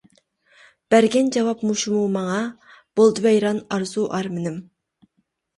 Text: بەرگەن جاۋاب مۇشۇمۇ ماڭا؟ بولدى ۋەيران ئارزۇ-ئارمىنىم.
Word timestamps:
بەرگەن 0.93 1.27
جاۋاب 1.35 1.61
مۇشۇمۇ 1.71 2.01
ماڭا؟ 2.15 2.39
بولدى 3.01 3.27
ۋەيران 3.27 3.63
ئارزۇ-ئارمىنىم. 3.77 4.57